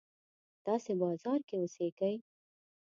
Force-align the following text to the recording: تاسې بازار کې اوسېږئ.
تاسې 0.65 0.91
بازار 1.01 1.39
کې 1.47 1.55
اوسېږئ. 1.59 2.15